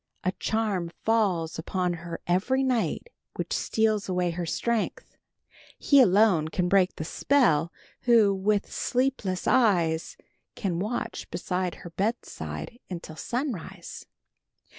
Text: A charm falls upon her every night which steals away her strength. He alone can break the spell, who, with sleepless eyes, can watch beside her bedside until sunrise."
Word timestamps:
A 0.23 0.31
charm 0.39 0.89
falls 1.03 1.59
upon 1.59 1.93
her 2.01 2.19
every 2.25 2.63
night 2.63 3.09
which 3.35 3.53
steals 3.53 4.09
away 4.09 4.31
her 4.31 4.47
strength. 4.47 5.15
He 5.77 6.01
alone 6.01 6.47
can 6.47 6.67
break 6.67 6.95
the 6.95 7.03
spell, 7.03 7.71
who, 8.05 8.33
with 8.33 8.73
sleepless 8.73 9.45
eyes, 9.45 10.17
can 10.55 10.79
watch 10.79 11.29
beside 11.29 11.75
her 11.85 11.91
bedside 11.91 12.79
until 12.89 13.15
sunrise." 13.15 14.07